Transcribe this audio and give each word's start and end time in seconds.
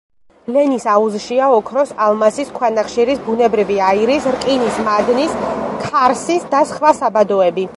ლენის 0.53 0.85
აუზშია 0.93 1.49
ოქროს, 1.57 1.91
ალმასის, 2.05 2.49
ქვანახშირის, 2.55 3.21
ბუნებრივი 3.27 3.77
აირის, 3.89 4.25
რკინის 4.37 4.81
მადნის, 4.89 5.37
ქარსის 5.85 6.49
და 6.55 6.63
სხვა 6.73 6.95
საბადოები. 7.03 7.69